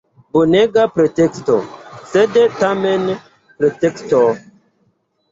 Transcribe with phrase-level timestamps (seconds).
[0.35, 1.57] Bonega preteksto—
[2.13, 3.03] sed tamen
[3.59, 4.23] preteksto.